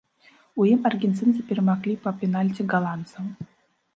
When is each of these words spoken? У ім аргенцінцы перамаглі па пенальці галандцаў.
У 0.63 0.65
ім 0.69 0.87
аргенцінцы 0.89 1.43
перамаглі 1.51 1.93
па 2.05 2.13
пенальці 2.21 2.65
галандцаў. 2.75 3.23